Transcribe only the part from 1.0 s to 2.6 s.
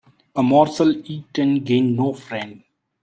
eaten gains no friend.